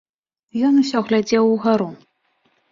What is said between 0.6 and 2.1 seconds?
Ён усё глядзеў угару.